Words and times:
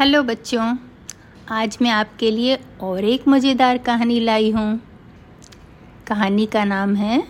Hello 0.00 0.22
बच्चों, 0.22 0.76
आज 1.48 1.76
मैं 1.82 1.90
आपके 1.90 2.30
लिए 2.30 2.56
और 2.80 3.04
एक 3.04 3.26
मज़ेदार 3.28 3.78
कहानी 3.78 4.20
लाई 4.20 4.50
हूँ। 4.50 4.80
कहानी 6.06 6.46
का 6.46 6.62
नाम 6.64 6.94
है, 6.96 7.22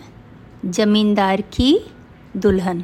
जमींदार 0.65 1.41
की 1.41 1.79
दुल्हन। 2.37 2.83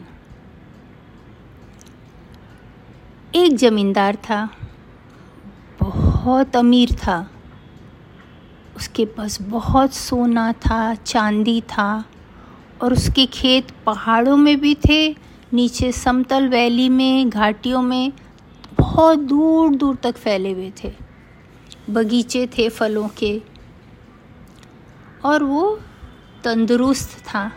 एक 3.36 3.56
जमींदार 3.56 4.16
था, 4.16 4.50
बहुत 5.80 6.56
अमीर 6.56 6.94
था। 6.96 7.32
उसके 8.76 9.06
पास 9.06 9.42
बहुत 9.42 9.94
सोना 9.94 10.52
था, 10.54 10.94
चांदी 10.96 11.60
था 11.62 12.04
और 12.82 12.94
उसके 12.94 13.26
खेत 13.26 13.72
पहाड़ों 13.86 14.38
में 14.38 14.60
भी 14.60 14.76
थे, 14.90 15.10
नीचे 15.54 15.92
समतल 15.92 16.50
वैली 16.50 16.90
में, 16.90 17.30
घाटियों 17.30 17.82
में 17.82 18.12
बहुत 18.98 19.20
दूर 19.20 19.76
दूर 19.76 19.96
तक 19.96 20.16
फैले 20.18 20.52
हुए 20.52 20.72
थे। 20.84 20.92
बगीचे 21.90 22.46
थे 22.48 22.68
फलों 22.70 23.08
के। 23.18 23.42
और 25.26 25.44
वो 25.44 25.80
तंदुरुस्त 26.44 27.12
था। 27.26 27.52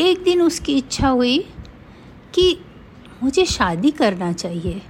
एक 0.00 0.22
दिन 0.22 0.42
उसकी 0.42 0.76
इच्छा 0.78 1.08
हुई 1.08 1.38
कि 2.34 2.60
मुझे 3.22 3.44
शादी 3.44 3.90
करना 3.90 4.32
चाहिए। 4.32 4.82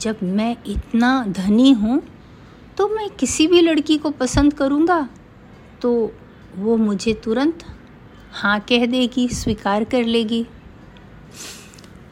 जब 0.00 0.18
मैं 0.22 0.56
इतना 0.66 1.24
धनी 1.28 1.70
हूँ 1.72 2.00
तो 2.76 2.88
मैं 2.88 3.08
किसी 3.10 3.46
भी 3.46 3.60
लड़की 3.60 3.96
को 3.98 4.10
पसंद 4.10 4.54
करूँगा 4.54 5.08
तो 5.82 5.90
वो 6.56 6.76
मुझे 6.76 7.14
तुरंत 7.14 7.64
हाँ 8.32 8.58
कह 8.60 8.86
देगी, 8.86 9.28
स्वीकार 9.28 9.84
कर 9.84 10.04
लेगी। 10.04 10.46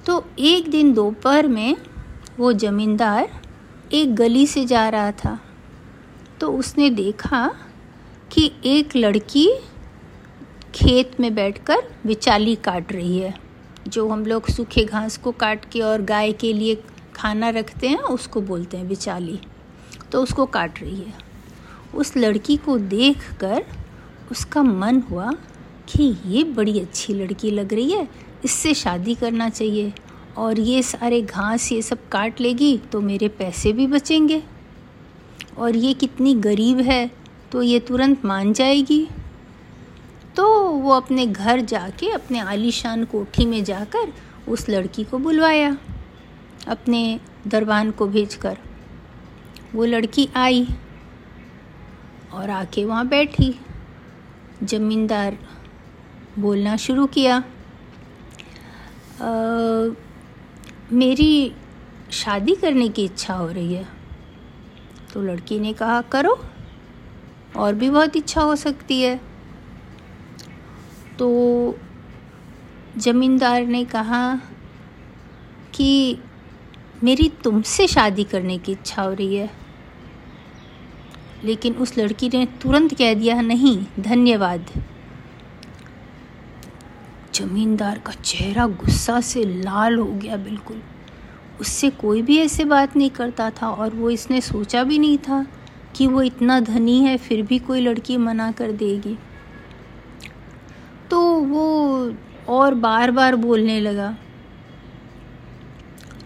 तो 0.06 0.24
एक 0.38 0.70
दिन 0.70 0.92
दोपहर 0.95 1.48
में 1.48 1.77
वो 2.41 2.53
ज़मींदार 2.53 3.29
एक 3.93 4.15
गली 4.15 4.47
से 4.47 4.65
जा 4.65 4.89
रहा 4.89 5.11
था। 5.15 5.38
तो 6.41 6.51
उसने 6.52 6.88
देखा 6.91 7.51
कि 8.32 8.51
एक 8.66 8.97
लड़की 8.97 9.47
खेत 10.74 11.21
में 11.21 11.35
बैठकर 11.35 11.82
विचाली 12.07 12.55
काट 12.57 12.93
रही 12.93 13.19
है। 13.19 13.35
जो 13.88 14.09
हम 14.09 14.24
लोग 14.27 14.49
सूखे 14.49 14.85
घास 14.85 15.16
को 15.16 15.32
काट 15.32 15.65
के 15.65 15.80
और 15.80 16.02
गाय 16.02 16.32
के 16.32 16.52
लिए 16.52 16.82
खाना 17.15 17.51
रखते 17.51 17.88
हैं, 17.88 17.99
उसको 17.99 18.41
बोलते 18.41 18.77
हैं 18.77 18.88
बिचाली 18.88 19.38
तो 20.13 20.23
उसको 20.23 20.47
काट 20.49 20.80
रही 20.82 20.97
है। 20.97 21.15
उस 21.95 22.16
लड़की 22.16 22.57
को 22.57 22.79
देखकर 22.79 23.65
उसका 24.30 24.63
मन 24.63 25.02
हुआ 25.10 25.32
कि 25.88 26.15
ये 26.27 26.45
बड़ी 26.47 26.80
अच्छी 26.80 27.15
लड़की 27.15 27.51
लग 27.51 27.75
रही 27.75 27.93
है, 27.93 28.09
इससे 28.45 28.75
शादी 28.75 29.15
करना 29.15 29.49
चाहिए। 29.51 29.93
और 30.41 30.60
ये 30.60 30.83
सारे 30.83 31.21
घास 31.23 31.71
ये 31.73 31.80
सब 31.83 32.09
काट 32.09 32.41
लेगी 32.41 32.77
तो 32.93 33.01
मेरे 33.01 33.29
पैसे 33.29 33.73
भी 33.73 33.87
बचेंगे। 33.87 34.43
और 35.59 35.77
ये 35.77 35.93
कितनी 35.95 36.35
गरीब 36.41 36.80
है 36.80 37.10
तो 37.52 37.63
ये 37.63 37.79
तुरंत 37.80 38.24
मान 38.24 38.52
जाएगी। 38.52 39.07
तो 40.37 40.47
वो 40.63 40.93
अपने 40.93 41.27
घर 41.27 41.60
जाके 41.63 42.10
अपने 42.10 42.38
आलीशान 42.41 43.05
कोठी 43.05 43.47
में 43.47 43.63
जाकर 43.65 44.13
उस 44.49 44.69
लड़की 44.69 45.05
को 45.05 45.19
बुलवाया, 45.19 45.77
अपने 46.69 47.21
दरबान 47.47 47.91
को 47.91 48.07
भेजकर। 48.07 48.59
वो 49.75 49.85
लड़की 49.85 50.29
आई 50.37 50.66
और 52.32 52.51
आके 52.51 52.85
वहाँ 52.85 53.07
बैठी। 53.09 53.54
ज़मींदार 54.63 55.37
बोलना 56.38 56.77
शुरू 56.77 57.07
किया। 57.09 57.43
मेरी 60.93 61.52
शादी 62.10 62.55
करने 62.55 62.88
की 62.88 63.05
इच्छा 63.05 63.35
हो 63.35 63.49
रही 63.49 63.74
है। 63.74 63.88
तो 65.15 65.22
लड़की 65.22 65.59
ने 65.59 65.72
कहा, 65.72 66.03
करो, 66.03 66.44
और 67.56 67.75
भी 67.75 67.91
बहुत 67.91 68.16
इच्छा 68.16 68.43
हो 68.43 68.56
सकती 68.56 69.03
है। 69.03 69.20
तो 71.19 71.78
ज़मींदार 72.98 73.66
ने 73.66 73.84
कहा 73.84 74.41
कि 75.75 76.19
मेरी 77.04 77.32
तुमसे 77.44 77.87
शादी 77.87 78.25
करने 78.25 78.59
की 78.59 78.72
इच्छा 78.72 79.03
हो 79.03 79.12
रही 79.12 79.37
है। 79.37 79.50
लेकिन 81.44 81.75
उस 81.75 81.98
लड़की 81.98 82.28
ने 82.28 82.47
तुरंत 82.47 82.94
कह 82.94 83.14
दिया, 83.14 83.41
नहीं, 83.41 83.87
धन्यवाद। 84.00 84.89
जमींदार 87.34 87.98
का 87.98 88.12
चेहरा 88.14 88.66
गुस्सा 88.66 89.20
से 89.20 89.44
लाल 89.44 89.98
हो 89.98 90.04
गया 90.14 90.36
बिल्कुल। 90.36 90.80
उससे 91.60 91.91
कोई 91.91 92.22
भी 92.22 92.38
ऐसे 92.38 92.64
बात 92.64 92.96
नहीं 92.96 93.10
करता 93.10 93.50
था 93.52 93.70
और 93.70 93.94
वो 93.94 94.10
इसने 94.10 94.41
सोचा 94.41 94.82
भी 94.84 94.98
नहीं 94.98 95.18
था 95.18 95.44
कि 95.96 96.06
वो 96.06 96.22
इतना 96.22 96.58
धनी 96.60 96.98
है, 97.00 97.16
फिर 97.16 97.42
भी 97.42 97.58
कोई 97.58 97.80
लड़की 97.80 98.16
मना 98.16 98.50
कर 98.52 98.72
देगी। 98.72 99.16
तो 101.10 101.20
वो 101.40 102.14
और 102.48 102.74
बार 102.74 103.10
बार 103.10 103.36
बोलने 103.36 103.80
लगा। 103.80 104.16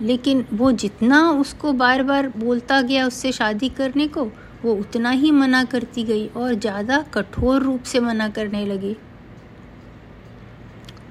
लेकिन 0.02 0.44
वो 0.52 0.70
जितना 0.72 1.30
उसको 1.30 1.72
बार 1.72 2.02
बार 2.02 2.28
बोलता 2.28 2.80
गया 2.82 3.06
उससे 3.06 3.32
शादी 3.32 3.68
करने 3.68 4.06
को, 4.08 4.24
वो 4.64 4.74
उतना 4.74 5.10
ही 5.10 5.30
मना 5.30 5.64
करती 5.64 6.02
गई 6.02 6.26
और 6.26 6.54
ज़्यादा 6.54 6.98
कठोर 7.14 7.62
रूप 7.62 7.82
से 7.82 8.00
मना 8.00 8.28
करने 8.28 8.64
लगी। 8.66 8.96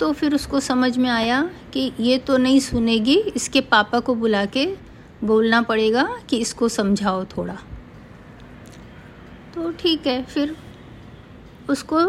तो 0.04 0.12
फिर 0.12 0.34
उसको 0.36 0.60
समझ 0.60 0.98
में 0.98 1.10
आया 1.10 1.42
कि 1.74 1.92
ये 2.00 2.18
तो 2.18 2.38
नहीं 2.38 2.60
सुनेगी, 2.60 3.16
इसके 3.16 3.62
पापा 3.62 4.00
को 4.00 4.16
बुला 4.16 4.44
के 4.46 4.66
बोलना 5.24 5.62
पड़ेगा 5.62 6.04
कि 6.30 6.38
इसको 6.38 6.68
समझाओ 6.70 7.24
थोड़ा। 7.26 7.54
तो 9.54 9.72
ठीक 9.72 10.08
है, 10.08 10.24
फिर 10.24 10.56
उसको 11.70 12.00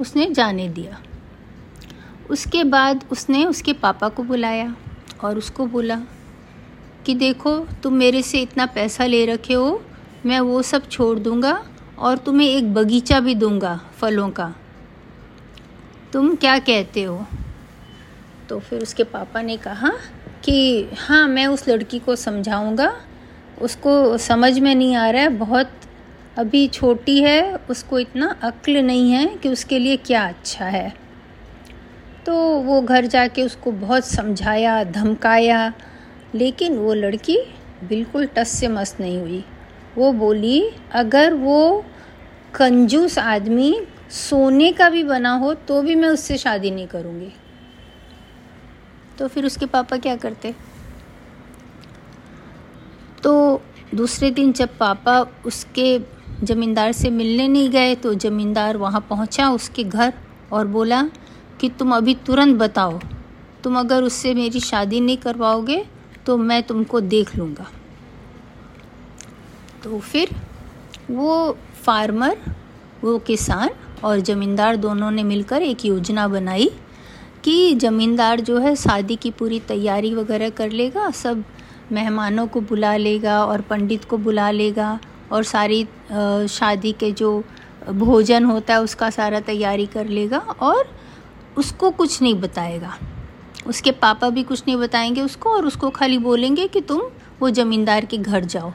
उसने 0.00 0.26
जाने 0.30 0.68
दिया। 0.68 1.00
उसके 2.30 2.62
बाद 2.64 3.04
उसने 3.12 3.44
उसके 3.44 3.72
पापा 3.72 4.08
को 4.08 4.22
बुलाया 4.22 4.74
और 5.24 5.38
उसको 5.38 5.66
बोला 5.66 6.00
कि 7.06 7.14
देखो, 7.14 7.58
तुम 7.82 7.94
मेरे 7.94 8.22
से 8.22 8.42
इतना 8.42 8.66
पैसा 8.66 9.06
ले 9.06 9.24
रखे 9.26 9.54
हो, 9.54 9.82
मैं 10.26 10.40
वो 10.40 10.62
सब 10.62 10.88
छोड़ 10.88 11.18
दूँगा 11.18 11.62
और 11.98 12.18
तुम्हें 12.18 12.48
एक 12.48 12.72
बगीचा 12.74 13.20
भी 13.20 13.34
दूँगा 13.34 13.78
फलों 13.98 14.30
का। 14.30 14.52
तुम 16.12 16.34
क्या 16.36 16.58
कहते 16.58 17.02
हो? 17.02 17.26
तो 18.50 18.58
फिर 18.58 18.82
उसके 18.82 19.04
पापा 19.04 19.42
ने 19.42 19.56
कहा 19.56 19.90
कि 20.44 20.88
हाँ 20.98 21.26
मैं 21.28 21.46
उस 21.46 21.68
लड़की 21.68 21.98
को 21.98 22.16
समझाऊँगा। 22.16 22.92
उसको 23.62 24.16
समझ 24.18 24.58
में 24.58 24.74
नहीं 24.74 24.96
आ 24.96 25.10
रहा 25.10 25.22
है, 25.22 25.28
बहुत 25.28 25.70
अभी 26.38 26.66
छोटी 26.68 27.20
है, 27.22 27.54
उसको 27.70 27.98
इतना 27.98 28.36
अक्ल 28.42 28.76
नहीं 28.76 29.10
है 29.12 29.26
कि 29.36 29.48
उसके 29.48 29.78
लिए 29.78 29.96
क्या 29.96 30.26
अच्छा 30.28 30.64
है। 30.64 30.92
तो 32.26 32.34
वो 32.60 32.80
घर 32.82 33.06
जाके 33.06 33.42
उसको 33.42 33.72
बहुत 33.72 34.04
समझाया, 34.04 34.84
धमकाया, 34.84 35.72
लेकिन 36.34 36.76
वो 36.78 36.94
लड़की 36.94 37.38
बिल्कुल 37.84 38.26
टस 38.26 38.48
से 38.48 38.68
मस्त 38.68 39.00
नहीं 39.00 39.20
हुई। 39.20 39.44
वो 39.98 40.12
बोली, 40.12 40.70
अगर 40.92 41.34
वो 41.34 41.84
कंजूस 42.54 43.18
आदमी 43.18 43.74
सोने 44.10 44.72
का 44.72 44.90
भी 44.90 45.04
बना 45.04 45.32
हो 45.32 45.54
तो 45.54 45.82
भी 45.82 45.94
मैं 45.94 46.08
उससे 46.08 46.36
शादी 46.36 46.70
नहीं 46.70 46.86
करूँगी। 46.86 47.32
तो 49.20 49.26
फिर 49.28 49.46
उसके 49.46 49.66
पापा 49.66 49.96
क्या 49.96 50.14
करते? 50.16 50.54
तो 53.22 53.62
दूसरे 53.94 54.30
दिन 54.30 54.52
जब 54.52 54.76
पापा 54.78 55.18
उसके 55.46 55.98
ज़मींदार 56.42 56.92
से 56.92 57.10
मिलने 57.10 57.48
नहीं 57.48 57.70
गए 57.70 57.94
तो 57.94 58.14
ज़मींदार 58.16 58.76
वहाँ 58.76 59.00
पहुँचा 59.10 59.48
उसके 59.50 59.84
घर 59.84 60.12
और 60.52 60.66
बोला 60.66 61.02
कि 61.60 61.68
तुम 61.68 61.94
अभी 61.94 62.14
तुरंत 62.26 62.56
बताओ, 62.56 62.98
तुम 63.64 63.78
अगर 63.78 64.02
उससे 64.02 64.34
मेरी 64.34 64.60
शादी 64.60 65.00
नहीं 65.00 65.16
करवाओगे 65.16 65.84
तो 66.26 66.36
मैं 66.38 66.62
तुमको 66.62 67.00
देख 67.00 67.36
लूँगा। 67.36 67.70
तो 69.84 69.98
फिर 70.00 70.34
वो 71.10 71.56
फार्मर, 71.84 72.36
वो 73.04 73.18
किसान 73.18 73.70
और 74.04 74.20
ज़मींदार 74.20 74.76
दोनों 74.76 75.10
ने 75.10 75.22
मिलकर 75.24 75.62
एक 75.62 75.84
योजना 75.84 76.28
बनाई 76.28 76.70
कि 77.44 77.74
ज़मींदार 77.74 78.40
जो 78.40 78.58
है 78.58 78.74
शादी 78.76 79.16
की 79.16 79.30
पूरी 79.30 79.60
तैयारी 79.60 80.14
वगैरह 80.14 80.50
कर 80.50 80.70
लेगा, 80.70 81.10
सब 81.10 81.44
मेहमानों 81.92 82.46
को 82.46 82.60
बुला 82.60 82.96
लेगा 82.96 83.44
और 83.44 83.60
पंडित 83.60 84.04
को 84.04 84.18
बुला 84.18 84.50
लेगा 84.50 84.98
और 85.32 85.44
सारी 85.44 85.84
शादी 86.48 86.92
के 86.92 87.10
जो 87.12 87.42
भोजन 87.88 88.44
होता 88.44 88.74
है 88.74 88.82
उसका 88.82 89.10
सारा 89.10 89.40
तैयारी 89.40 89.86
कर 89.86 90.08
लेगा 90.08 90.38
और 90.38 90.88
उसको 91.58 91.90
कुछ 91.90 92.20
नहीं 92.22 92.34
बताएगा। 92.34 92.94
उसके 93.66 93.90
पापा 93.92 94.28
भी 94.30 94.42
कुछ 94.42 94.62
नहीं 94.68 94.76
बताएँगे 94.76 95.20
उसको 95.20 95.50
और 95.50 95.66
उसको 95.66 95.90
खाली 95.90 96.18
बोलेंगे 96.18 96.66
कि 96.68 96.80
तुम 96.80 97.02
वो 97.40 97.50
ज़मींदार 97.50 98.04
के 98.04 98.18
घर 98.18 98.44
जाओ। 98.44 98.72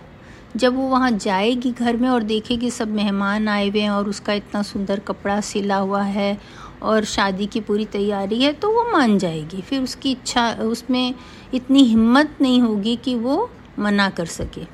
जब 0.55 0.75
वो 0.75 0.87
वहाँ 0.87 1.11
जाएगी 1.11 1.71
घर 1.71 1.97
में 1.97 2.07
और 2.09 2.23
देखेगी 2.23 2.69
सब 2.71 2.87
मेहमान 2.87 3.47
आए 3.47 3.69
हुए 3.69 3.81
हैं 3.81 3.89
और 3.89 4.09
उसका 4.09 4.33
इतना 4.33 4.61
सुंदर 4.63 4.99
कपड़ा 4.99 5.39
सिला 5.41 5.77
हुआ 5.77 6.01
है 6.03 6.37
और 6.81 7.03
शादी 7.05 7.45
की 7.45 7.59
पूरी 7.61 7.85
तैयारी 7.85 8.41
है 8.41 8.51
तो 8.53 8.69
वो 8.71 8.83
मान 8.91 9.17
जाएगी। 9.17 9.61
फिर 9.61 9.83
उसकी 9.83 10.11
इच्छा, 10.11 10.51
उसमें 10.51 11.13
इतनी 11.53 11.83
हिम्मत 11.83 12.37
नहीं 12.41 12.61
होगी 12.61 12.95
कि 12.95 13.15
वो 13.15 13.49
मना 13.79 14.09
कर 14.09 14.25
सके। 14.25 14.65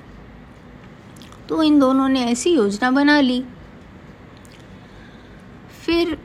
तो 1.50 1.64
इन 1.64 1.80
दोनों 1.80 2.10
ने 2.10 2.26
ऐसी 2.26 2.54
योजना 2.54 2.92
बना 2.92 3.20
ली। 3.20 3.44
फिर 5.86 6.18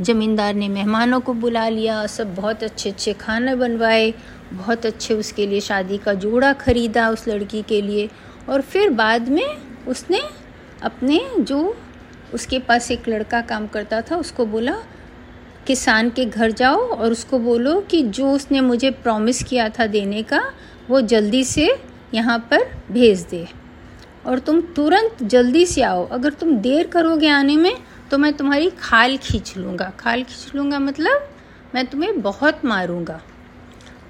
ज़मींदार 0.00 0.54
ने 0.54 0.68
मेहमानों 0.68 1.20
को 1.20 1.32
बुला 1.34 1.68
लिया, 1.68 2.06
सब 2.06 2.34
बहुत 2.34 2.62
अच्छे 2.62 2.90
अच्छे 2.90 3.12
खाने 3.12 3.54
बनवाए, 3.54 4.12
बहुत 4.52 4.86
अच्छे 4.86 5.14
उसके 5.14 5.46
लिए 5.46 5.60
शादी 5.60 5.98
का 5.98 6.14
जोड़ा 6.14 6.52
ख़रीदा 6.52 7.08
उस 7.10 7.26
लड़की 7.28 7.62
के 7.62 7.80
लिए। 7.82 8.08
और 8.48 8.60
फिर 8.60 8.90
बाद 8.90 9.28
में 9.28 9.56
उसने 9.88 10.20
अपने 10.82 11.20
जो 11.38 11.76
उसके 12.34 12.58
पास 12.58 12.90
एक 12.90 13.08
लड़का 13.08 13.40
काम 13.40 13.66
करता 13.66 14.00
था, 14.00 14.16
उसको 14.16 14.46
बोला, 14.46 14.76
किसान 15.66 16.10
के 16.10 16.24
घर 16.24 16.50
जाओ। 16.50 16.76
और 16.76 17.12
उसको 17.12 17.38
बोलो 17.38 17.80
कि 17.80 18.02
जो 18.02 18.30
उसने 18.32 18.60
मुझे 18.60 18.90
प्रॉमिस 18.90 19.42
किया 19.42 19.68
था 19.68 19.86
देने 19.86 20.22
का, 20.22 20.40
वो 20.90 21.00
जल्दी 21.00 21.44
से 21.44 21.68
यहाँ 22.14 22.38
पर 22.50 22.64
भेज 22.90 23.20
दे। 23.22 23.46
और 24.26 24.38
तुम 24.38 24.60
तुरंत 24.60 25.22
जल्दी 25.22 25.66
से 25.66 25.82
आओ। 25.82 26.06
अगर 26.08 26.32
तुम 26.32 26.56
देर 26.56 26.86
करोगे 26.86 27.28
आने 27.28 27.56
में 27.56 27.74
तो 28.10 28.18
मैं 28.18 28.32
तुम्हारी 28.32 28.70
खाल 28.70 29.16
खींच 29.16 29.56
लूँगा। 29.56 29.92
खाल 29.98 30.22
खींच 30.22 30.54
लूँगा 30.54 30.78
मतलब 30.78 31.28
मैं 31.74 31.86
तुम्हें 31.86 32.20
बहुत 32.22 32.64
मारूँगा। 32.64 33.20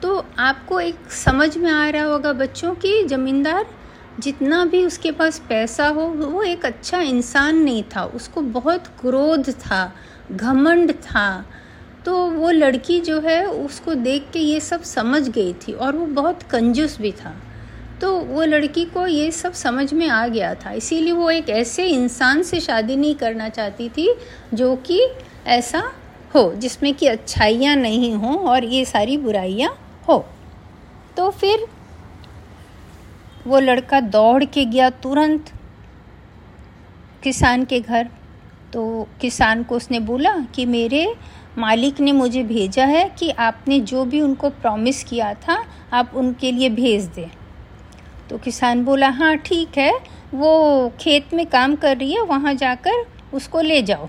तो 0.02 0.24
आपको 0.38 0.80
एक 0.80 1.10
समझ 1.10 1.56
में 1.56 1.70
आ 1.70 1.88
रहा 1.88 2.04
होगा 2.04 2.32
बच्चों 2.32 2.74
की 2.74 3.02
ज़मींदार 3.04 3.66
जितना 4.20 4.64
भी 4.64 4.84
उसके 4.84 5.10
पास 5.10 5.38
पैसा 5.48 5.88
हो, 5.88 6.02
वो 6.02 6.42
एक 6.42 6.66
अच्छा 6.66 7.00
इंसान 7.00 7.56
नहीं 7.56 7.82
था। 7.82 8.04
उसको 8.04 8.40
बहुत 8.40 8.86
क्रोध 8.86 9.50
था, 9.50 9.92
घमंड 10.32 10.92
था। 10.92 11.46
तो 12.04 12.26
वो 12.26 12.50
लड़की 12.50 13.00
जो 13.00 13.20
है, 13.20 13.46
उसको 13.46 13.94
देख 13.94 14.26
के 14.32 14.38
ये 14.38 14.60
सब 14.60 14.82
समझ 14.82 15.28
गई 15.28 15.52
थी 15.52 15.72
और 15.72 15.96
वो 15.96 16.06
बहुत 16.06 16.42
कंजूस 16.42 16.98
भी 17.00 17.12
था। 17.12 17.34
तो 18.00 18.18
वो 18.18 18.44
लड़की 18.44 18.84
को 18.84 19.06
ये 19.06 19.30
सब 19.30 19.52
समझ 19.52 19.92
में 19.94 20.08
आ 20.08 20.26
गया 20.26 20.54
था। 20.54 20.72
इसीलिए 20.72 21.12
वो 21.12 21.30
एक 21.30 21.50
ऐसे 21.50 21.86
इंसान 21.86 22.42
से 22.42 22.60
शादी 22.60 22.96
नहीं 22.96 23.14
करना 23.14 23.48
चाहती 23.48 23.88
थी 23.88 24.14
जो 24.54 24.76
कि 24.76 25.06
ऐसा 25.46 25.92
हो, 26.34 26.54
जिसमें 26.54 26.94
कि 26.94 27.06
अच्छाइयाँ 27.06 27.76
नहीं 27.76 28.14
हों 28.14 28.36
और 28.36 28.64
ये 28.64 28.84
सारी 28.84 29.16
बुराइयाँ 29.16 30.02
हो। 30.08 30.26
तो 31.16 31.30
फिर 31.30 31.66
वो 33.46 33.60
लड़का 33.60 34.00
दौड़ 34.00 34.44
के 34.44 34.64
गया 34.64 34.90
तुरंत 34.90 35.52
किसान 37.22 37.64
के 37.64 37.80
घर। 37.80 38.08
तो 38.72 39.08
किसान 39.20 39.62
को 39.62 39.76
उसने 39.76 40.00
बोला 40.00 40.38
कि 40.54 40.66
मेरे 40.66 41.14
मालिक 41.58 42.00
ने 42.00 42.12
मुझे 42.12 42.42
भेजा 42.42 42.84
है 42.84 43.08
कि 43.18 43.30
आपने 43.30 43.80
जो 43.80 44.04
भी 44.04 44.20
उनको 44.20 44.50
प्रॉमिस 44.50 45.04
किया 45.04 45.32
था, 45.34 45.64
आप 45.92 46.12
उनके 46.14 46.52
लिए 46.52 46.68
भेज 46.68 47.04
दें। 47.04 47.30
तो 48.30 48.38
किसान 48.38 48.84
बोला 48.84 49.08
हाँ 49.08 49.36
ठीक 49.36 49.78
है, 49.78 49.92
वो 50.34 50.92
खेत 51.00 51.34
में 51.34 51.46
काम 51.46 51.76
कर 51.76 51.96
रही 51.96 52.12
है, 52.12 52.22
वहाँ 52.22 52.54
जाकर 52.54 53.04
उसको 53.34 53.60
ले 53.60 53.82
जाओ। 53.82 54.08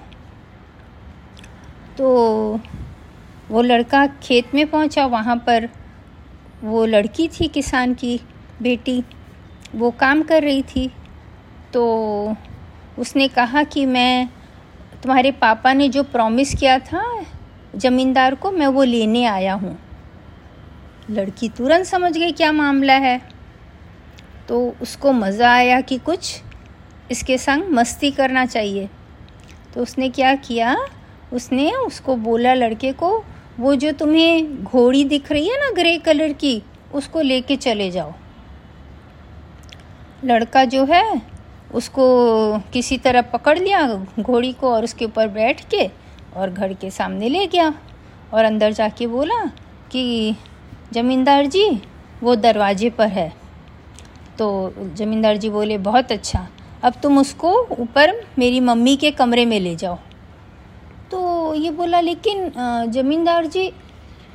तो 1.97 2.59
वो 3.49 3.61
लड़का 3.61 4.05
खेत 4.07 4.53
में 4.55 4.67
पहुँचा, 4.67 5.05
वहाँ 5.05 5.35
पर 5.35 5.69
वो 6.63 6.85
लड़की 6.85 7.27
थी 7.27 7.47
किसान 7.47 7.93
की 7.93 8.19
बेटी। 8.61 9.03
वो 9.75 9.91
काम 9.91 10.21
कर 10.23 10.43
रही 10.43 10.61
थी 10.65 10.87
तो 11.73 12.35
उसने 12.99 13.27
कहा 13.27 13.63
कि 13.63 13.85
मैं, 13.85 14.27
तुम्हारे 15.03 15.31
पापा 15.31 15.73
ने 15.73 15.87
जो 15.89 16.03
प्रॉमिस 16.03 16.53
किया 16.55 16.77
था 16.79 17.03
ज़मींदार 17.75 18.35
को, 18.35 18.51
मैं 18.51 18.67
वो 18.67 18.83
लेने 18.83 19.23
आया 19.25 19.53
हूँ। 19.53 19.77
लड़की 21.09 21.49
तुरंत 21.49 21.85
समझ 21.85 22.11
गई 22.17 22.31
क्या 22.31 22.51
मामला 22.51 22.93
है। 22.93 23.19
तो 24.47 24.59
उसको 24.81 25.11
मज़ा 25.11 25.51
आया 25.53 25.79
कि 25.81 25.97
कुछ 25.97 26.41
इसके 27.11 27.37
संग 27.37 27.69
मस्ती 27.73 28.11
करना 28.11 28.45
चाहिए। 28.45 28.89
तो 29.73 29.81
उसने 29.81 30.09
क्या 30.09 30.33
किया, 30.35 30.75
उसने 31.33 31.71
उसको 31.71 32.15
बोला 32.17 32.53
लड़के 32.53 32.91
को, 32.93 33.17
वो 33.59 33.75
जो 33.75 33.91
तुम्हें 33.91 34.63
घोड़ी 34.63 35.03
दिख 35.03 35.31
रही 35.31 35.47
है 35.47 35.59
ना 35.59 35.71
ग्रे 35.71 35.97
कलर 35.97 36.33
की, 36.33 36.61
उसको 36.93 37.21
लेके 37.21 37.55
चले 37.55 37.89
जाओ। 37.91 38.13
लड़का 40.23 40.65
जो 40.65 40.85
है, 40.85 41.21
उसको 41.73 42.03
किसी 42.73 42.97
तरह 42.97 43.21
पकड़ 43.21 43.59
लिया, 43.59 44.05
घोड़ी 44.19 44.53
को 44.53 44.73
और 44.73 44.83
उसके 44.83 45.05
ऊपर 45.05 45.27
बैठ 45.27 45.65
के 45.65 45.89
और 46.35 46.49
घर 46.49 46.73
के 46.73 46.89
सामने 46.91 47.29
ले 47.29 47.47
गया 47.47 47.73
और 48.33 48.45
अंदर 48.45 48.71
जाके 48.71 49.07
बोला 49.07 49.45
कि, 49.91 50.35
ज़मींदार 50.93 51.45
जी, 51.45 51.81
वो 52.23 52.35
दरवाजे 52.35 52.89
पर 52.89 53.07
है। 53.07 53.33
तो 54.37 54.73
ज़मींदार 54.93 55.37
जी 55.37 55.49
बोले, 55.49 55.77
बहुत 55.77 56.11
अच्छा। 56.11 56.47
अब 56.83 56.93
तुम 57.03 57.17
उसको 57.17 57.67
ऊपर 57.79 58.27
मेरी 58.39 58.59
मम्मी 58.59 58.95
के 58.95 59.11
कमरे 59.11 59.45
में 59.45 59.59
ले 59.59 59.75
जाओ। 59.75 59.97
तो 61.11 61.53
ये 61.53 61.71
बोला, 61.71 61.99
लेकिन 61.99 62.51
ज़मींदार 62.89 63.45
जी, 63.45 63.73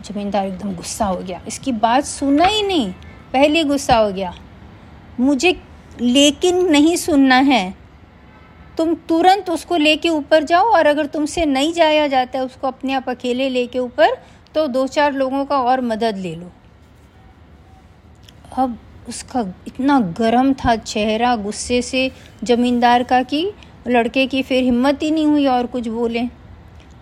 ज़मींदार 0.02 0.46
एकदम 0.46 0.74
गुस्सा 0.74 1.04
हो 1.04 1.16
गया। 1.16 1.40
इसकी 1.48 1.72
बात 1.72 2.04
सुना 2.04 2.44
ही 2.44 2.62
नहीं। 2.62 2.92
पहले 3.32 3.64
गुस्सा 3.64 3.96
हो 3.96 4.12
गया। 4.12 4.34
मुझे 5.20 5.52
लेकिन 6.00 6.64
नहीं 6.70 6.96
सुनना 6.96 7.36
है। 7.36 7.74
तुम 8.78 8.94
तुरंत 9.08 9.50
उसको 9.50 9.76
लेके 9.76 10.08
ऊपर 10.08 10.44
जाओ 10.44 10.70
और 10.70 10.86
अगर 10.86 11.06
तुमसे 11.06 11.44
नहीं 11.46 11.72
जाया 11.72 12.06
जाता 12.06 12.38
है 12.38 12.44
उसको 12.44 12.66
अपने 12.66 12.92
आप 12.92 13.08
अकेले 13.08 13.48
लेके 13.48 13.78
ऊपर 13.78 14.16
तो 14.54 14.66
दो 14.66 14.86
चार 14.86 15.12
लोगों 15.12 15.44
का 15.44 15.60
और 15.60 15.80
मदद 15.82 16.16
ले 16.16 16.34
लो। 16.34 16.50
अब 18.58 18.78
उसका 19.08 19.40
इतना 19.66 19.98
गर्म 20.18 20.52
था 20.54 20.74
चेहरा, 20.76 21.34
गुस्से 21.36 21.80
से, 21.82 22.10
ज़मींदार 22.44 23.02
का 23.02 23.22
कि 23.22 23.50
लड़के 23.88 24.26
की 24.26 24.42
फिर 24.42 24.62
हिम्मत 24.64 25.02
ही 25.02 25.10
नहीं 25.10 25.26
हुई 25.26 25.46
और 25.46 25.66
कुछ 25.66 25.88
बोले। 25.88 26.22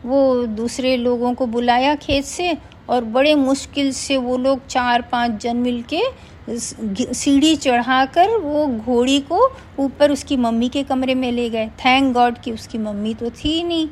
वो 0.04 0.46
दूसरे 0.46 0.96
लोगों 0.96 1.32
को 1.34 1.46
बुलाया 1.46 1.94
खेत 1.96 2.24
से 2.24 2.56
और 2.88 3.04
बड़े 3.06 3.34
मुश्किल 3.34 3.92
से 3.92 4.16
वो 4.16 4.36
लोग 4.38 4.66
चार 4.66 5.02
पाँच 5.02 5.40
जन 5.42 5.56
मिल 5.56 5.82
के 5.82 6.00
सीढ़ी 6.48 7.54
चढ़ाकर 7.56 8.36
वो 8.36 8.66
घोड़ी 8.66 9.18
को 9.22 9.38
ऊपर 9.78 10.10
उसकी 10.10 10.36
मम्मी 10.36 10.68
के 10.68 10.82
कमरे 10.82 11.14
में 11.14 11.30
ले 11.32 11.48
गए। 11.50 11.66
थैंक 11.78 12.12
गॉड 12.14 12.38
कि 12.38 12.52
उसकी 12.52 12.78
मम्मी 12.78 13.14
तो 13.14 13.30
थी 13.30 13.62
नहीं। 13.62 13.88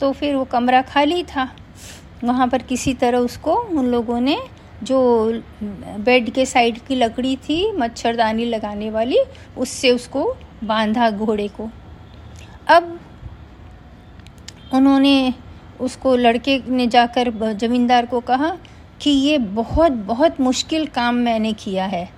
तो 0.00 0.12
फिर 0.12 0.34
वो 0.34 0.44
कमरा 0.44 0.82
खाली 0.82 1.22
था। 1.24 1.48
वहाँ 2.24 2.48
पर 2.48 2.62
किसी 2.62 2.94
तरह 2.94 3.18
उसको 3.18 3.54
उन 3.54 3.86
लोगों 3.86 4.20
ने 4.20 4.38
जो 4.82 4.98
बेड 5.62 6.30
के 6.30 6.46
साइड 6.46 6.78
की 6.78 6.94
लकड़ी 6.94 7.36
थी, 7.38 7.70
मच्छरदानी 7.72 8.44
लगाने 8.44 8.90
वाली, 8.90 9.18
उससे 9.58 9.90
उसको 9.90 10.24
बांधा 10.64 11.10
घोड़े 11.10 11.48
को। 11.48 11.68
अब 12.68 12.98
उन्होंने 14.74 15.34
उसको, 15.80 16.16
लड़के 16.16 16.58
ने 16.68 16.86
जाकर 16.86 17.30
ज़मींदार 17.52 18.06
को 18.06 18.20
कहा 18.20 18.56
कि 19.02 19.10
ये 19.10 19.38
बहुत 19.38 19.92
बहुत 19.92 20.40
मुश्किल 20.40 20.86
काम 20.86 21.14
मैंने 21.14 21.52
किया 21.52 21.84
है। 21.84 22.10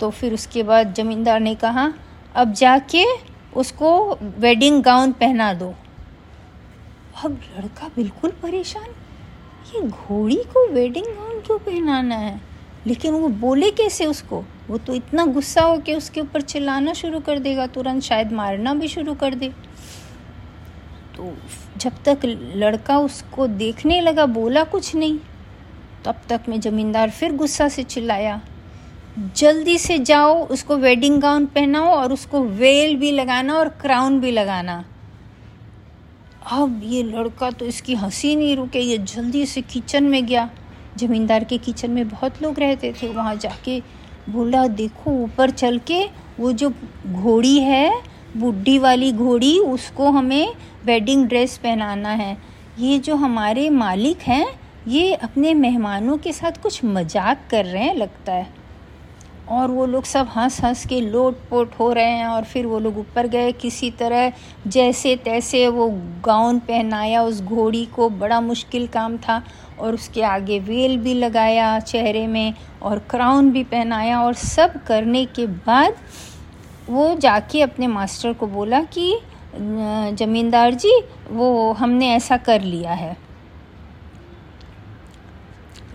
तो 0.00 0.10
फिर 0.10 0.34
उसके 0.34 0.62
बाद 0.62 0.94
ज़मींदार 0.94 1.40
ने 1.40 1.54
कहा, 1.54 1.92
अब 2.34 2.52
जाके 2.52 3.04
उसको 3.56 4.18
वेडिंग 4.38 4.82
गाउन 4.82 5.12
पहना 5.12 5.54
दो। 5.54 5.74
अब 7.24 7.40
लड़का 7.58 7.88
बिल्कुल 7.88 8.30
परेशान। 8.30 8.86
ये 9.74 9.88
घोड़ी 9.88 10.36
को 10.36 10.68
वेडिंग 10.68 11.06
गाउन 11.06 11.40
क्यों 11.40 11.58
पहनाना 11.58 12.14
है? 12.14 12.40
लेकिन 12.86 13.14
वो 13.14 13.28
बोले 13.28 13.70
कैसे 13.70 14.06
उसको? 14.06 14.44
वो 14.68 14.78
तो 14.78 14.94
इतना 14.94 15.26
गुस्सा 15.26 15.62
हो 15.62 15.78
के 15.78 15.94
उसके 15.94 16.20
ऊपर 16.20 16.40
चिल्लाना 16.40 16.92
शुरू 16.92 17.20
कर 17.20 17.38
देगा, 17.38 17.66
तुरंत 17.66 18.02
शायद 18.02 18.32
मारना 18.32 18.74
भी 18.74 18.88
शुरू 18.88 19.14
कर 19.14 19.34
दे। 19.34 19.48
तो 21.16 21.36
जब 21.76 21.92
तक 22.04 22.20
लड़का 22.56 22.98
उसको 22.98 23.46
देखने 23.46 24.00
लगा, 24.00 24.26
बोला 24.26 24.64
कुछ 24.64 24.94
नहीं। 24.96 25.18
तब 26.04 26.20
तक 26.28 26.40
मैं 26.48 26.60
ज़मींदार 26.60 27.10
फिर 27.10 27.32
गुस्सा 27.32 27.68
से 27.68 27.82
चिल्लाया, 27.84 28.40
जल्दी 29.36 29.76
से 29.78 29.98
जाओ, 30.00 30.34
उसको 30.46 30.76
वेडिंग 30.76 31.20
गाउन 31.20 31.46
पहनाओ 31.46 31.90
और 31.90 32.12
उसको 32.12 32.40
वेल 32.40 32.96
भी 32.96 33.10
लगाना 33.10 33.54
और 33.54 33.68
क्राउन 33.80 34.18
भी 34.20 34.30
लगाना। 34.30 34.84
अब 36.52 36.80
ये 36.84 37.02
लड़का 37.02 37.50
तो 37.50 37.66
इसकी 37.66 37.94
हँसी 37.94 38.34
नहीं 38.36 38.56
रुके, 38.56 38.78
ये 38.78 38.98
जल्दी 38.98 39.44
से 39.46 39.60
किचन 39.62 40.04
में 40.04 40.24
गया। 40.26 40.48
ज़मींदार 40.98 41.44
के 41.44 41.58
किचन 41.58 41.90
में 41.90 42.08
बहुत 42.08 42.42
लोग 42.42 42.58
रहते 42.58 42.92
थे, 42.92 43.08
वहाँ 43.08 43.34
जाके 43.36 43.80
बोला, 44.30 44.66
देखो, 44.66 45.10
ऊपर 45.12 45.50
चल 45.50 45.78
के 45.86 46.04
वो 46.38 46.52
जो 46.52 46.70
घोड़ी 47.06 47.58
है 47.58 48.02
बुढ़ी 48.36 48.78
वाली 48.78 49.10
घोड़ी, 49.12 49.58
उसको 49.58 50.10
हमें 50.10 50.54
वेडिंग 50.84 51.26
ड्रेस 51.26 51.56
पहनाना 51.58 52.08
है। 52.10 52.36
ये 52.78 52.98
जो 52.98 53.16
हमारे 53.16 53.68
मालिक 53.70 54.22
हैं 54.22 54.46
ये 54.88 55.14
अपने 55.14 55.52
मेहमानों 55.54 56.16
के 56.18 56.32
साथ 56.32 56.62
कुछ 56.62 56.84
मज़ाक 56.84 57.46
कर 57.50 57.64
रहे 57.64 57.82
हैं, 57.82 57.94
लगता 57.94 58.32
है। 58.32 58.46
और 59.50 59.70
वो 59.70 59.86
लोग 59.86 60.04
सब 60.04 60.28
हंस 60.36 60.60
हंस 60.64 60.84
के 60.86 61.00
लोट 61.00 61.38
पोट 61.50 61.74
हो 61.78 61.92
रहे 61.92 62.10
हैं 62.10 62.26
और 62.26 62.44
फिर 62.44 62.66
वो 62.66 62.78
लोग 62.78 62.98
ऊपर 62.98 63.26
गए। 63.26 63.52
किसी 63.52 63.90
तरह 63.90 64.32
जैसे 64.66 65.14
तैसे 65.16 65.66
वो 65.68 65.88
गाउन 66.24 66.58
पहनाया, 66.58 67.22
उस 67.22 67.40
घोड़ी 67.42 67.84
को 67.86 68.08
बड़ा 68.10 68.40
मुश्किल 68.40 68.86
काम 68.86 69.16
था 69.18 69.42
और 69.80 69.94
उसके 69.94 70.22
आगे 70.22 70.58
वेल 70.60 70.96
भी 70.98 71.14
लगाया 71.14 71.78
चेहरे 71.80 72.26
में 72.26 72.54
और 72.82 72.98
क्राउन 73.10 73.50
भी 73.50 73.64
पहनाया 73.64 74.20
और 74.22 74.34
सब 74.34 74.82
करने 74.86 75.24
के 75.26 75.46
बाद 75.46 75.96
वो 76.88 77.14
जाके 77.16 77.60
अपने 77.62 77.86
मास्टर 77.86 78.32
को 78.32 78.46
बोला 78.46 78.82
कि 78.96 79.12
ज़मींदार 79.56 80.74
जी, 80.74 81.00
वो 81.30 81.72
हमने 81.72 82.14
ऐसा 82.14 82.36
कर 82.38 82.60
लिया 82.62 82.92
है। 82.92 83.16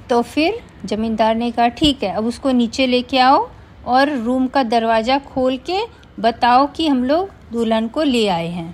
तो 0.10 0.22
फिर 0.22 0.60
ज़मींदार 0.86 1.36
ने 1.36 1.52
कहा, 1.52 1.68
ठीक 1.68 2.04
है, 2.04 2.12
अब 2.12 2.26
उसको 2.26 2.52
नीचे 2.52 2.88
लेके 2.88 3.18
आओ 3.20 3.48
और 3.88 4.10
रूम 4.16 4.48
का 4.48 4.64
दरवाज़ा 4.66 5.18
खोल 5.26 5.58
के 5.70 5.80
बताओ 6.20 6.68
कि 6.68 6.88
हम 6.88 7.04
लोग 7.04 7.30
दुल्हन 7.52 7.88
को 7.88 8.04
ले 8.04 8.28
आए 8.28 8.48
हैं। 8.48 8.74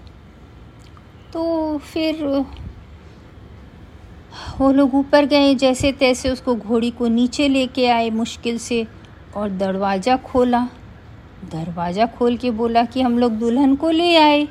तो 1.34 1.78
फिर 1.84 2.24
वो 4.60 4.72
लोग 4.72 4.96
ऊपर 4.96 5.26
गए, 5.26 5.54
जैसे 5.56 5.92
तैसे 5.92 6.30
उसको 6.30 6.56
घोड़ी 6.56 6.92
को 6.92 7.08
नीचे 7.08 7.48
लेके 7.48 7.88
आए 7.88 8.10
मुश्किल 8.10 8.58
से 8.58 8.86
और 9.36 9.50
दरवाज़ा 9.52 10.16
खोला। 10.18 10.62
दरवाज़ा 11.52 12.06
खोल 12.08 12.38
के 12.38 12.52
बोला 12.52 12.84
कि 12.86 13.02
हम 13.02 13.18
लोग 13.20 13.32
दुल्हन 13.32 13.76
को 13.76 13.90
ले 13.90 14.16
आए। 14.18 14.48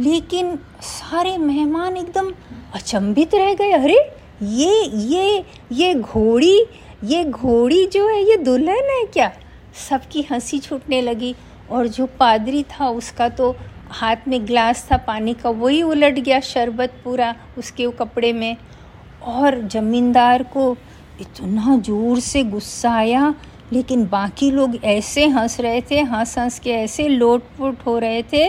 लेकिन 0.00 0.56
सारे 0.82 1.36
मेहमान 1.38 1.96
एकदम 1.96 2.32
अचंभित 2.74 3.34
रह 3.34 3.54
गए। 3.54 3.72
अरे 3.72 3.98
ये 4.42 4.84
ये 4.84 5.44
ये 5.72 5.94
घोड़ी 5.94 6.64
ये 7.04 7.24
घोड़ी 7.24 7.84
जो 7.86 8.06
है, 8.08 8.22
ये 8.22 8.36
दुल्हन 8.36 8.90
है 8.90 9.04
क्या? 9.06 9.30
सबकी 9.88 10.22
हँसी 10.30 10.58
छूटने 10.58 11.00
लगी 11.02 11.34
और 11.70 11.86
जो 11.88 12.06
पादरी 12.18 12.62
था 12.62 12.88
उसका 12.90 13.28
तो 13.28 13.54
हाथ 13.90 14.28
में 14.28 14.46
ग्लास 14.46 14.86
था, 14.92 14.96
पानी 14.96 15.34
का 15.34 15.50
वही 15.50 15.82
उलट 15.82 16.18
गया 16.18 16.40
शरबत 16.40 17.00
पूरा 17.04 17.34
उसके 17.58 17.90
कपड़े 17.90 18.32
में। 18.32 18.56
और 19.22 19.60
ज़मींदार 19.68 20.42
को 20.42 20.76
इतना 21.20 21.76
ज़ोर 21.78 22.20
से 22.20 22.42
गुस्सा 22.44 22.92
आया, 22.92 23.34
लेकिन 23.72 24.06
बाकी 24.06 24.50
लोग 24.50 24.76
ऐसे 24.84 25.26
हंस 25.28 25.60
रहे 25.60 25.80
थे 25.90 26.00
हंस 26.02 26.38
हंस 26.38 26.58
के 26.58 26.70
ऐसे 26.72 27.08
लोट 27.08 27.42
पोट 27.58 27.86
हो 27.86 27.98
रहे 27.98 28.22
थे 28.32 28.48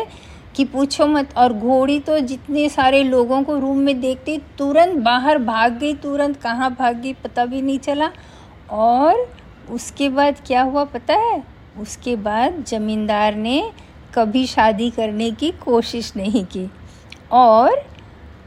कि 0.56 0.66
पूछो 0.66 1.08
मत। 1.08 1.38
और 1.38 1.54
घोड़ी 1.54 2.00
तो 2.00 2.20
जितने 2.20 2.70
सारे 2.70 3.04
लोगों 3.04 3.44
को 3.44 3.60
रूम 3.60 3.78
में 3.78 4.02
देखते, 4.02 4.42
तुरंत 4.58 5.00
बाहर 5.00 5.38
भाग 5.38 5.74
गई, 5.74 5.94
तुरंत 5.94 6.42
कहाँ 6.42 6.76
भाग 6.80 6.96
गई 6.96 7.14
पता 7.14 7.46
भी 7.46 7.62
नहीं 7.62 7.80
चला। 7.80 8.12
और 8.70 9.36
उसके 9.72 10.10
बाद 10.10 10.36
क्या 10.48 10.62
हुआ 10.62 10.84
पता 10.84 11.14
है? 11.14 11.44
उसके 11.80 12.16
बाद 12.16 12.66
ज़मींदार 12.68 13.36
ने 13.36 13.72
कभी 14.14 14.48
शादी 14.48 14.90
करने 14.90 15.32
की 15.32 15.52
कोशिश 15.52 16.14
नहीं 16.18 16.46
की। 16.46 16.72
और 17.32 17.86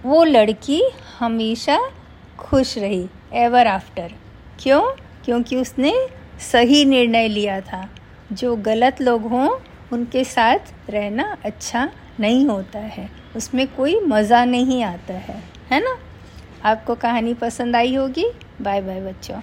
वो 0.03 0.25
लड़की 0.25 0.83
हमेशा 1.19 1.91
खुश 2.39 2.79
रही 2.79 3.07
एवर 3.33 3.67
आफ्टर 3.67 4.13
क्यों? 4.61 4.83
क्योंकि 5.25 5.57
उसने 5.57 6.09
सही 6.53 6.85
निर्णय 6.85 7.29
लिया 7.29 7.61
था। 7.61 7.89
जो 8.33 8.57
गलत 8.57 9.01
लोग 9.01 9.23
हों 9.23 9.51
उनके 9.93 10.25
साथ 10.25 10.91
रहना 10.91 11.37
अच्छा 11.45 11.91
नहीं 12.21 12.47
होता 12.47 12.79
है। 12.79 13.11
उसमें 13.37 13.75
कोई 13.75 14.01
मज़ा 14.01 14.45
नहीं 14.45 14.85
आता 14.85 15.15
है। 15.15 15.43
है 15.71 15.81
ना? 15.81 15.99
आपको 16.65 16.95
कहानी 16.95 17.35
पसंद 17.35 17.77
आई 17.77 17.95
होगी? 17.95 18.31
बाय 18.63 18.81
बाय 18.81 19.01
बच्चों। 19.01 19.41